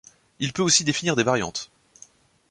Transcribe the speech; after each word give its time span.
Il 0.39 0.51
peut 0.51 0.63
aussi 0.63 0.83
définir 0.83 1.15
des 1.15 1.21
variantes. 1.21 1.69